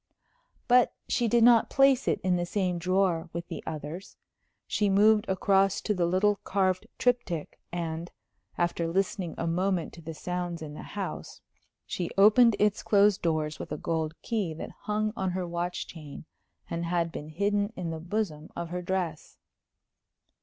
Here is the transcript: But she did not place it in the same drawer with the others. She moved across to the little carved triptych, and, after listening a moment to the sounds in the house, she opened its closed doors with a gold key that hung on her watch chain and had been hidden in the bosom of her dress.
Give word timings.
But 0.67 0.95
she 1.07 1.27
did 1.27 1.43
not 1.43 1.69
place 1.69 2.07
it 2.07 2.19
in 2.21 2.35
the 2.35 2.43
same 2.47 2.79
drawer 2.79 3.29
with 3.33 3.47
the 3.49 3.63
others. 3.67 4.17
She 4.65 4.89
moved 4.89 5.29
across 5.29 5.79
to 5.81 5.93
the 5.93 6.07
little 6.07 6.37
carved 6.37 6.87
triptych, 6.97 7.59
and, 7.71 8.09
after 8.57 8.87
listening 8.87 9.35
a 9.37 9.45
moment 9.45 9.93
to 9.93 10.01
the 10.01 10.15
sounds 10.15 10.63
in 10.63 10.73
the 10.73 10.81
house, 10.81 11.41
she 11.85 12.09
opened 12.17 12.55
its 12.57 12.81
closed 12.81 13.21
doors 13.21 13.59
with 13.59 13.71
a 13.71 13.77
gold 13.77 14.19
key 14.23 14.55
that 14.55 14.71
hung 14.71 15.13
on 15.15 15.29
her 15.33 15.47
watch 15.47 15.85
chain 15.85 16.25
and 16.67 16.83
had 16.85 17.11
been 17.11 17.29
hidden 17.29 17.71
in 17.75 17.91
the 17.91 17.99
bosom 17.99 18.49
of 18.55 18.69
her 18.69 18.81
dress. 18.81 19.37